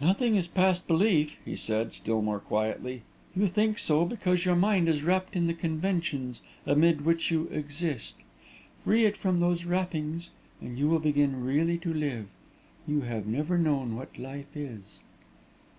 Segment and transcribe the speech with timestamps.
[0.00, 3.02] "Nothing is past belief," he said, still more quietly,
[3.34, 8.14] "You think so because your mind is wrapped in the conventions amid which you exist.
[8.84, 10.30] Free it from those wrappings,
[10.62, 12.28] and you will begin really to live.
[12.88, 15.00] You have never known what life is."